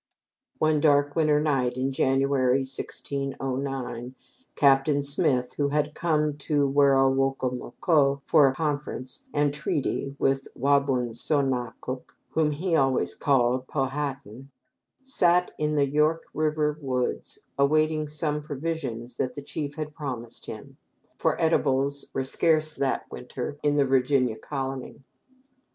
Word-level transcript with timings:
One 0.57 0.79
dark 0.79 1.15
winter 1.15 1.39
night 1.39 1.73
in 1.77 1.91
January, 1.91 2.61
1609, 2.61 4.15
Captain 4.55 5.03
Smith, 5.03 5.53
who 5.57 5.67
had 5.69 5.93
came 5.93 6.37
to 6.39 6.67
Wero 6.67 7.07
woco 7.13 7.55
moco 7.55 8.23
for 8.25 8.51
conference 8.51 9.27
and 9.31 9.53
treaty 9.53 10.15
with 10.17 10.47
Wa 10.55 10.79
bun 10.79 11.13
so 11.13 11.41
na 11.41 11.73
cook 11.81 12.17
(whom 12.29 12.49
he 12.49 12.75
always 12.75 13.13
called 13.13 13.67
Pow 13.67 13.85
ha 13.85 14.19
tan), 14.23 14.49
sat 15.03 15.51
in 15.59 15.75
the 15.75 15.87
York 15.87 16.23
River 16.33 16.79
woods 16.81 17.37
awaiting 17.59 18.07
some 18.07 18.41
provisions 18.41 19.17
that 19.17 19.35
the 19.35 19.43
chief 19.43 19.75
had 19.75 19.93
promised 19.93 20.47
him, 20.47 20.77
for 21.19 21.37
eatables 21.39 22.09
were 22.11 22.23
scarce 22.23 22.73
that 22.73 23.05
winter 23.11 23.59
in 23.61 23.75
the 23.75 23.85
Virginia 23.85 24.35
colony. 24.35 25.03